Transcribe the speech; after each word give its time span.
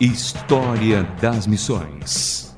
História 0.00 1.02
das 1.20 1.46
Missões. 1.46 2.56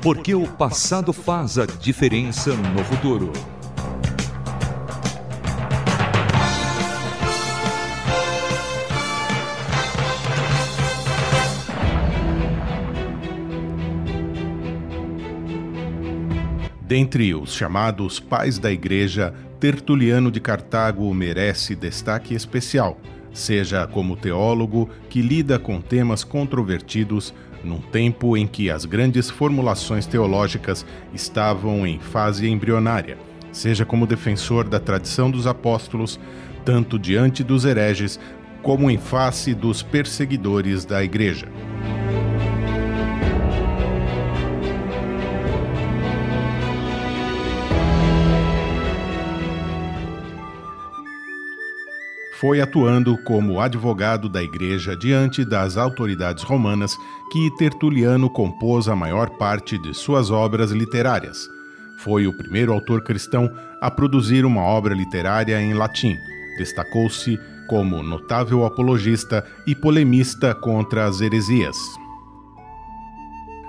Porque 0.00 0.32
o 0.32 0.46
passado 0.46 1.12
faz 1.12 1.58
a 1.58 1.66
diferença 1.66 2.54
no 2.54 2.84
futuro. 2.84 3.32
Dentre 16.80 17.34
os 17.34 17.52
chamados 17.52 18.20
pais 18.20 18.56
da 18.60 18.70
Igreja, 18.70 19.34
Tertuliano 19.58 20.30
de 20.30 20.38
Cartago 20.38 21.12
merece 21.12 21.74
destaque 21.74 22.36
especial, 22.36 23.00
seja 23.34 23.86
como 23.86 24.16
teólogo 24.16 24.88
que 25.10 25.20
lida 25.20 25.58
com 25.58 25.80
temas 25.80 26.24
controvertidos 26.24 27.34
num 27.64 27.80
tempo 27.80 28.36
em 28.36 28.46
que 28.46 28.70
as 28.70 28.84
grandes 28.84 29.28
formulações 29.28 30.06
teológicas 30.06 30.86
estavam 31.12 31.86
em 31.86 31.98
fase 31.98 32.48
embrionária, 32.48 33.18
seja 33.50 33.84
como 33.84 34.06
defensor 34.06 34.68
da 34.68 34.78
tradição 34.78 35.30
dos 35.30 35.46
apóstolos, 35.46 36.20
tanto 36.64 36.98
diante 36.98 37.42
dos 37.42 37.64
hereges 37.64 38.20
como 38.62 38.90
em 38.90 38.98
face 38.98 39.52
dos 39.54 39.82
perseguidores 39.82 40.84
da 40.84 41.02
Igreja. 41.02 41.48
Foi 52.40 52.60
atuando 52.60 53.16
como 53.18 53.60
advogado 53.60 54.28
da 54.28 54.42
igreja 54.42 54.96
diante 54.96 55.44
das 55.44 55.76
autoridades 55.76 56.42
romanas 56.42 56.96
que 57.30 57.50
Tertuliano 57.56 58.28
compôs 58.28 58.88
a 58.88 58.96
maior 58.96 59.30
parte 59.30 59.78
de 59.78 59.94
suas 59.94 60.30
obras 60.30 60.70
literárias. 60.72 61.48
Foi 61.98 62.26
o 62.26 62.36
primeiro 62.36 62.72
autor 62.72 63.02
cristão 63.02 63.50
a 63.80 63.90
produzir 63.90 64.44
uma 64.44 64.62
obra 64.62 64.94
literária 64.94 65.60
em 65.60 65.74
latim. 65.74 66.16
Destacou-se 66.58 67.38
como 67.68 68.02
notável 68.02 68.64
apologista 68.64 69.44
e 69.66 69.74
polemista 69.74 70.54
contra 70.54 71.06
as 71.06 71.20
heresias. 71.20 71.76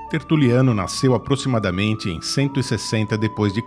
Tertuliano 0.09 0.73
nasceu 0.73 1.13
aproximadamente 1.13 2.09
em 2.09 2.21
160 2.21 3.17
d.C. 3.17 3.61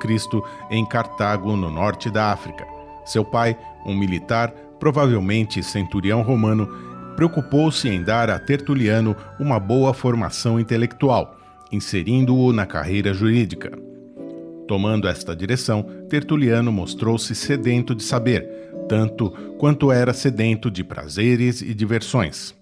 em 0.70 0.84
Cartago, 0.84 1.56
no 1.56 1.70
norte 1.70 2.10
da 2.10 2.32
África. 2.32 2.66
Seu 3.04 3.24
pai, 3.24 3.56
um 3.86 3.96
militar, 3.96 4.52
provavelmente 4.78 5.62
centurião 5.62 6.22
romano, 6.22 6.68
preocupou-se 7.16 7.88
em 7.88 8.02
dar 8.02 8.30
a 8.30 8.38
Tertuliano 8.38 9.16
uma 9.40 9.58
boa 9.58 9.92
formação 9.92 10.60
intelectual, 10.60 11.36
inserindo-o 11.72 12.52
na 12.52 12.64
carreira 12.64 13.12
jurídica. 13.12 13.76
Tomando 14.68 15.08
esta 15.08 15.34
direção, 15.34 15.82
Tertuliano 16.08 16.70
mostrou-se 16.70 17.34
sedento 17.34 17.94
de 17.94 18.04
saber, 18.04 18.46
tanto 18.88 19.30
quanto 19.58 19.90
era 19.90 20.12
sedento 20.12 20.70
de 20.70 20.84
prazeres 20.84 21.62
e 21.62 21.74
diversões. 21.74 22.54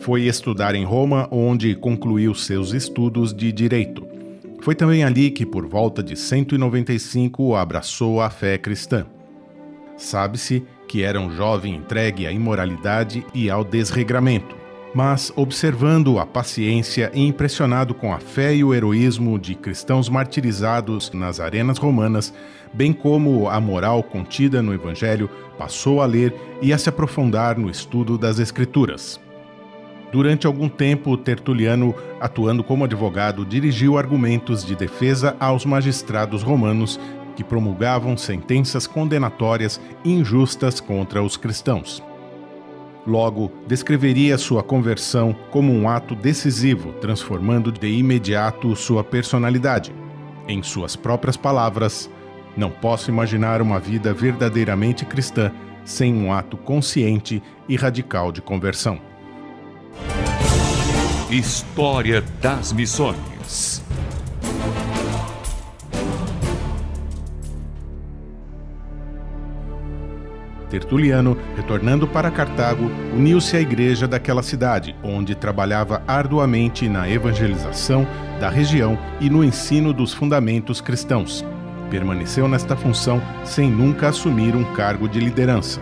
Foi 0.00 0.22
estudar 0.22 0.74
em 0.74 0.84
Roma, 0.84 1.26
onde 1.30 1.74
concluiu 1.74 2.34
seus 2.34 2.72
estudos 2.72 3.34
de 3.34 3.50
direito. 3.50 4.06
Foi 4.60 4.74
também 4.74 5.02
ali 5.02 5.30
que, 5.30 5.44
por 5.44 5.66
volta 5.66 6.02
de 6.02 6.14
195, 6.14 7.56
abraçou 7.56 8.20
a 8.20 8.30
fé 8.30 8.56
cristã. 8.58 9.06
Sabe-se 9.96 10.64
que 10.86 11.02
era 11.02 11.20
um 11.20 11.30
jovem 11.34 11.74
entregue 11.74 12.26
à 12.26 12.32
imoralidade 12.32 13.24
e 13.34 13.50
ao 13.50 13.64
desregramento. 13.64 14.54
Mas, 14.94 15.32
observando 15.36 16.18
a 16.18 16.24
paciência 16.24 17.10
e 17.12 17.26
impressionado 17.26 17.92
com 17.94 18.14
a 18.14 18.18
fé 18.18 18.54
e 18.54 18.64
o 18.64 18.72
heroísmo 18.72 19.38
de 19.38 19.54
cristãos 19.54 20.08
martirizados 20.08 21.12
nas 21.12 21.38
arenas 21.38 21.76
romanas, 21.76 22.32
bem 22.72 22.92
como 22.92 23.48
a 23.48 23.60
moral 23.60 24.02
contida 24.02 24.62
no 24.62 24.72
Evangelho, 24.72 25.28
passou 25.58 26.00
a 26.00 26.06
ler 26.06 26.34
e 26.62 26.72
a 26.72 26.78
se 26.78 26.88
aprofundar 26.88 27.58
no 27.58 27.68
estudo 27.68 28.16
das 28.16 28.38
Escrituras. 28.38 29.20
Durante 30.12 30.46
algum 30.46 30.68
tempo, 30.68 31.16
Tertuliano, 31.16 31.94
atuando 32.20 32.64
como 32.64 32.84
advogado, 32.84 33.44
dirigiu 33.44 33.98
argumentos 33.98 34.64
de 34.64 34.74
defesa 34.74 35.36
aos 35.38 35.66
magistrados 35.66 36.42
romanos 36.42 36.98
que 37.36 37.44
promulgavam 37.44 38.16
sentenças 38.16 38.86
condenatórias 38.86 39.80
injustas 40.04 40.80
contra 40.80 41.22
os 41.22 41.36
cristãos. 41.36 42.02
Logo, 43.06 43.52
descreveria 43.68 44.36
sua 44.36 44.64
conversão 44.64 45.36
como 45.52 45.72
um 45.72 45.88
ato 45.88 46.16
decisivo, 46.16 46.92
transformando 46.94 47.70
de 47.70 47.86
imediato 47.86 48.74
sua 48.74 49.04
personalidade. 49.04 49.94
Em 50.48 50.62
suas 50.62 50.96
próprias 50.96 51.36
palavras, 51.36 52.10
não 52.56 52.70
posso 52.70 53.10
imaginar 53.10 53.62
uma 53.62 53.78
vida 53.78 54.12
verdadeiramente 54.12 55.04
cristã 55.04 55.52
sem 55.84 56.14
um 56.14 56.32
ato 56.32 56.56
consciente 56.56 57.40
e 57.68 57.76
radical 57.76 58.32
de 58.32 58.40
conversão. 58.40 58.98
História 61.30 62.22
das 62.40 62.72
Missões 62.72 63.84
Tertuliano, 70.68 71.36
retornando 71.54 72.08
para 72.08 72.30
Cartago, 72.30 72.90
uniu-se 73.14 73.56
à 73.56 73.60
igreja 73.60 74.08
daquela 74.08 74.42
cidade, 74.42 74.96
onde 75.02 75.34
trabalhava 75.34 76.02
arduamente 76.08 76.88
na 76.88 77.08
evangelização 77.08 78.06
da 78.40 78.50
região 78.50 78.98
e 79.20 79.30
no 79.30 79.44
ensino 79.44 79.92
dos 79.92 80.12
fundamentos 80.12 80.80
cristãos. 80.80 81.44
Permaneceu 81.88 82.48
nesta 82.48 82.74
função 82.74 83.22
sem 83.44 83.70
nunca 83.70 84.08
assumir 84.08 84.56
um 84.56 84.64
cargo 84.74 85.08
de 85.08 85.20
liderança. 85.20 85.80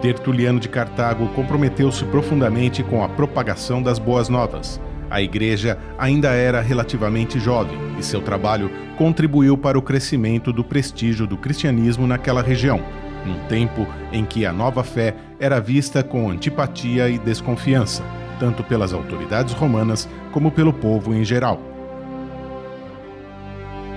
Tertuliano 0.00 0.60
de 0.60 0.68
Cartago 0.68 1.26
comprometeu-se 1.28 2.04
profundamente 2.04 2.82
com 2.84 3.02
a 3.02 3.08
propagação 3.08 3.82
das 3.82 3.98
boas 3.98 4.28
novas. 4.28 4.80
A 5.10 5.20
igreja 5.20 5.78
ainda 5.98 6.30
era 6.30 6.60
relativamente 6.60 7.40
jovem 7.40 7.76
e 7.98 8.02
seu 8.04 8.20
trabalho 8.20 8.70
contribuiu 8.96 9.56
para 9.58 9.78
o 9.78 9.82
crescimento 9.82 10.52
do 10.52 10.62
prestígio 10.62 11.26
do 11.26 11.36
cristianismo 11.36 12.06
naquela 12.06 12.42
região, 12.42 12.82
num 13.26 13.38
tempo 13.48 13.86
em 14.12 14.24
que 14.24 14.46
a 14.46 14.52
nova 14.52 14.82
fé 14.82 15.14
era 15.38 15.60
vista 15.60 16.02
com 16.02 16.30
antipatia 16.30 17.08
e 17.08 17.18
desconfiança, 17.18 18.02
tanto 18.38 18.62
pelas 18.62 18.92
autoridades 18.92 19.52
romanas 19.54 20.08
como 20.32 20.50
pelo 20.50 20.72
povo 20.72 21.14
em 21.14 21.24
geral. 21.24 21.60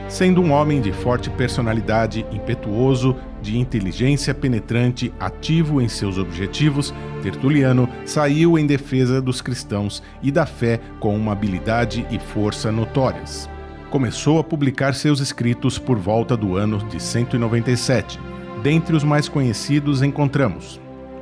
Sendo 0.10 0.42
um 0.42 0.52
homem 0.52 0.82
de 0.82 0.92
forte 0.92 1.30
personalidade, 1.30 2.26
impetuoso, 2.32 3.16
de 3.44 3.60
inteligência 3.60 4.34
penetrante, 4.34 5.14
ativo 5.20 5.80
em 5.80 5.88
seus 5.88 6.18
objetivos, 6.18 6.94
Tertuliano 7.22 7.88
saiu 8.06 8.58
em 8.58 8.66
defesa 8.66 9.22
dos 9.22 9.40
cristãos 9.40 10.02
e 10.22 10.32
da 10.32 10.48
fé 10.48 10.80
com 11.00 11.16
uma 11.16 11.32
habilidade 11.32 12.08
e 12.10 12.18
força 12.18 12.72
notórias. 12.72 13.48
Começou 13.92 14.40
a 14.40 14.44
publicar 14.44 14.96
seus 14.96 15.20
escritos 15.20 15.78
por 15.78 15.98
volta 16.00 16.36
do 16.36 16.58
ano 16.58 16.80
de 16.90 17.00
197 17.00 18.20
Dentre 18.62 18.96
os 18.96 19.04
mais 19.04 19.30
conhecidos 19.30 20.02
encontramos 20.02 20.80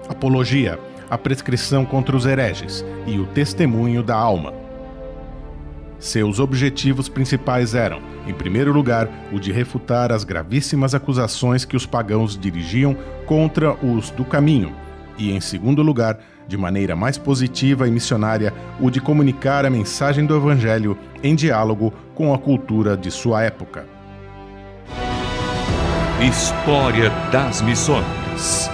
Apologia, 0.10 0.80
a 1.10 1.18
prescrição 1.18 1.86
contra 1.86 2.16
os 2.16 2.26
hereges 2.26 2.84
e 3.06 3.20
o 3.20 3.26
testemunho 3.26 4.02
da 4.02 4.16
alma. 4.16 4.54
Seus 6.00 6.40
objetivos 6.40 7.10
principais 7.10 7.76
eram, 7.76 8.00
em 8.26 8.34
primeiro 8.34 8.72
lugar, 8.72 9.10
o 9.32 9.40
de 9.40 9.52
refutar 9.52 10.12
as 10.12 10.24
gravíssimas 10.24 10.96
acusações 10.96 11.66
que 11.66 11.76
os 11.76 11.86
pagãos 11.86 12.38
dirigiam 12.38 12.96
contra 13.26 13.74
os 13.74 14.10
do 14.12 14.24
caminho, 14.24 14.74
e, 15.18 15.32
em 15.32 15.42
segundo 15.42 15.82
lugar, 15.82 16.20
de 16.48 16.56
maneira 16.56 16.96
mais 16.96 17.18
positiva 17.18 17.88
e 17.88 17.92
missionária, 17.92 18.54
o 18.80 18.90
de 18.90 19.02
comunicar 19.02 19.66
a 19.66 19.70
mensagem 19.70 20.26
do 20.26 20.38
Evangelho 20.38 20.98
em 21.22 21.36
diálogo 21.36 21.94
com 22.16 22.34
a 22.34 22.38
cultura 22.38 22.96
de 22.96 23.12
sua 23.12 23.44
época. 23.44 23.97
História 26.20 27.12
das 27.32 27.62
Missões. 27.62 28.68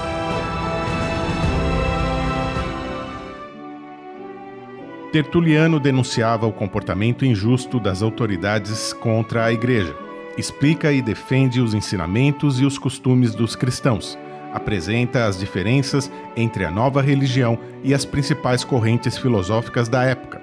Tertuliano 5.12 5.78
denunciava 5.78 6.48
o 6.48 6.54
comportamento 6.54 7.25
injusto 7.25 7.81
das 7.81 8.01
autoridades 8.01 8.94
contra 8.94 9.44
a 9.44 9.51
Igreja. 9.51 9.94
Explica 10.38 10.94
e 10.94 11.01
defende 11.01 11.60
os 11.60 11.74
ensinamentos 11.74 12.62
e 12.62 12.66
os 12.66 12.78
costumes 12.78 13.36
dos 13.36 13.57
cristãos. 13.57 14.18
Apresenta 14.54 15.25
as 15.25 15.38
diferenças 15.38 16.10
entre 16.38 16.63
a 16.63 16.72
nova 16.72 17.01
religião 17.01 17.60
e 17.84 17.94
as 17.94 18.06
principais 18.06 18.63
correntes 18.63 19.18
filosóficas 19.18 19.89
da 19.89 20.06
época. 20.06 20.42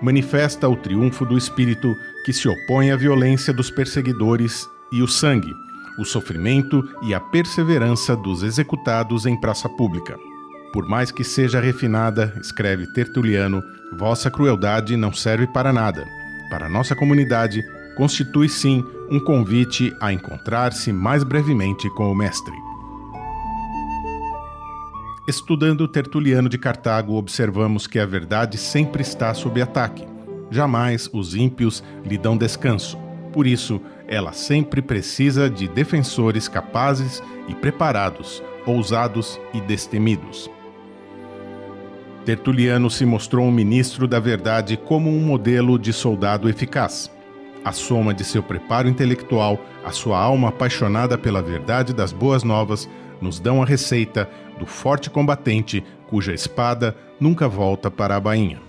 Manifesta 0.00 0.66
o 0.66 0.74
triunfo 0.74 1.26
do 1.26 1.36
espírito 1.36 1.94
que 2.24 2.32
se 2.32 2.48
opõe 2.48 2.90
à 2.90 2.96
violência 2.96 3.52
dos 3.52 3.70
perseguidores 3.70 4.66
e 4.90 5.02
o 5.02 5.06
sangue, 5.06 5.52
o 5.98 6.04
sofrimento 6.04 6.82
e 7.02 7.12
a 7.12 7.20
perseverança 7.20 8.16
dos 8.16 8.42
executados 8.42 9.26
em 9.26 9.38
praça 9.38 9.68
pública. 9.68 10.16
Por 10.72 10.86
mais 10.86 11.10
que 11.10 11.24
seja 11.24 11.60
refinada, 11.60 12.34
escreve 12.40 12.86
Tertuliano, 12.92 13.62
vossa 13.96 14.30
crueldade 14.30 14.96
não 14.96 15.12
serve 15.12 15.46
para 15.46 15.72
nada. 15.72 16.06
Para 16.50 16.68
nossa 16.68 16.94
comunidade, 16.94 17.62
constitui 17.96 18.48
sim 18.48 18.84
um 19.10 19.18
convite 19.18 19.94
a 20.00 20.12
encontrar-se 20.12 20.92
mais 20.92 21.24
brevemente 21.24 21.88
com 21.90 22.12
o 22.12 22.14
Mestre. 22.14 22.54
Estudando 25.26 25.86
Tertuliano 25.86 26.48
de 26.48 26.56
Cartago, 26.56 27.14
observamos 27.14 27.86
que 27.86 27.98
a 27.98 28.06
verdade 28.06 28.56
sempre 28.56 29.02
está 29.02 29.34
sob 29.34 29.60
ataque. 29.60 30.06
Jamais 30.50 31.10
os 31.12 31.34
ímpios 31.34 31.82
lhe 32.04 32.16
dão 32.16 32.36
descanso. 32.36 32.98
Por 33.30 33.46
isso, 33.46 33.80
ela 34.08 34.32
sempre 34.32 34.80
precisa 34.80 35.50
de 35.50 35.68
defensores 35.68 36.48
capazes 36.48 37.22
e 37.46 37.54
preparados, 37.54 38.42
ousados 38.66 39.38
e 39.52 39.60
destemidos. 39.60 40.50
Tertuliano 42.24 42.90
se 42.90 43.04
mostrou 43.04 43.46
um 43.46 43.52
ministro 43.52 44.08
da 44.08 44.18
verdade 44.18 44.76
como 44.76 45.10
um 45.10 45.20
modelo 45.20 45.78
de 45.78 45.92
soldado 45.92 46.48
eficaz. 46.48 47.10
A 47.64 47.72
soma 47.72 48.14
de 48.14 48.24
seu 48.24 48.42
preparo 48.42 48.88
intelectual, 48.88 49.60
a 49.84 49.92
sua 49.92 50.18
alma 50.18 50.48
apaixonada 50.48 51.18
pela 51.18 51.42
verdade 51.42 51.92
das 51.92 52.12
boas 52.12 52.42
novas, 52.42 52.88
nos 53.20 53.38
dão 53.38 53.62
a 53.62 53.66
receita 53.66 54.28
do 54.58 54.66
forte 54.66 55.10
combatente 55.10 55.84
cuja 56.08 56.32
espada 56.32 56.96
nunca 57.20 57.48
volta 57.48 57.90
para 57.90 58.16
a 58.16 58.20
bainha. 58.20 58.60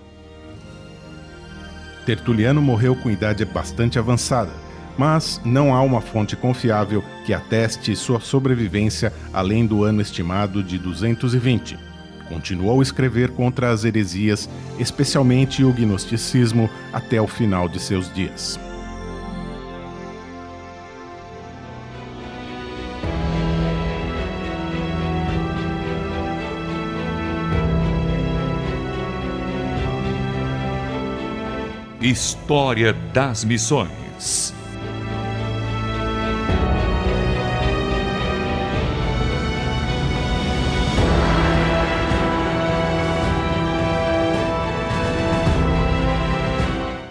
Tertuliano 2.06 2.62
morreu 2.62 2.96
com 2.96 3.10
idade 3.10 3.46
bastante 3.46 4.00
avançada, 4.00 4.52
mas 5.00 5.40
não 5.46 5.74
há 5.74 5.82
uma 5.82 6.02
fonte 6.02 6.36
confiável 6.36 7.02
que 7.26 7.34
ateste 7.34 7.96
sua 7.96 8.20
sobrevivência 8.20 9.14
além 9.32 9.66
do 9.66 9.86
ano 9.86 10.02
estimado 10.02 10.62
de 10.62 10.78
220 10.78 11.88
Continuou 12.28 12.80
a 12.80 12.84
escrever 12.84 13.32
contra 13.32 13.72
as 13.72 13.84
heresias, 13.84 14.48
especialmente 14.78 15.64
o 15.64 15.74
gnosticismo, 15.74 16.70
até 16.94 17.20
o 17.20 17.28
final 17.28 17.68
de 17.68 17.80
seus 17.80 18.14
dias. 18.14 18.60
História 32.00 32.94
das 32.94 33.44
Missões 33.44 34.59